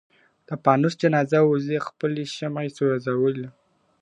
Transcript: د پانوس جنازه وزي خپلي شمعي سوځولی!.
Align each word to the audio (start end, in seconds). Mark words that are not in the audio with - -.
د 0.47 0.49
پانوس 0.63 0.93
جنازه 1.01 1.39
وزي 1.51 1.77
خپلي 1.87 2.23
شمعي 2.37 2.69
سوځولی!. 2.77 3.47